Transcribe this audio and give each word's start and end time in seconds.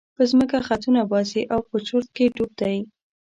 په 0.15 0.23
ځمکه 0.31 0.57
خطونه 0.67 1.01
باسي 1.11 1.41
او 1.53 1.59
په 1.69 1.77
چورت 1.87 2.09
کې 2.15 2.33
ډوب 2.35 2.51
دی. 2.61 2.77